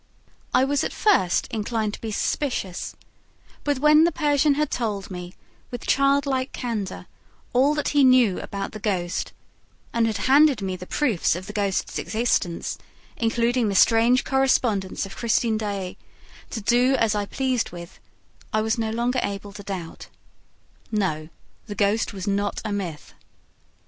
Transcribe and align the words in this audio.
I 0.51 0.63
was 0.63 0.83
at 0.83 0.93
first 0.93 1.47
inclined 1.51 1.93
to 1.93 2.01
be 2.01 2.09
suspicious; 2.09 2.95
but 3.63 3.77
when 3.77 4.03
the 4.03 4.11
Persian 4.11 4.55
had 4.55 4.71
told 4.71 5.11
me, 5.11 5.35
with 5.69 5.85
child 5.85 6.25
like 6.25 6.51
candor, 6.51 7.05
all 7.53 7.75
that 7.75 7.89
he 7.89 8.03
knew 8.03 8.39
about 8.39 8.71
the 8.71 8.79
ghost 8.79 9.31
and 9.93 10.07
had 10.07 10.17
handed 10.25 10.59
me 10.59 10.75
the 10.75 10.87
proofs 10.87 11.35
of 11.35 11.45
the 11.45 11.53
ghost's 11.53 11.99
existence 11.99 12.79
including 13.15 13.69
the 13.69 13.75
strange 13.75 14.23
correspondence 14.23 15.05
of 15.05 15.15
Christine 15.15 15.59
Daae 15.59 15.97
to 16.49 16.61
do 16.61 16.95
as 16.95 17.13
I 17.13 17.27
pleased 17.27 17.69
with, 17.71 17.99
I 18.51 18.61
was 18.63 18.79
no 18.79 18.89
longer 18.89 19.19
able 19.21 19.53
to 19.53 19.61
doubt. 19.61 20.07
No, 20.91 21.29
the 21.67 21.75
ghost 21.75 22.11
was 22.11 22.25
not 22.25 22.59
a 22.65 22.71
myth! 22.71 23.13